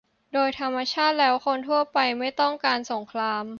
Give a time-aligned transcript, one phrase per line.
[0.33, 3.43] โดยธรรมชาติแล้วคนทั่วไปไม่ต้องการสงคราม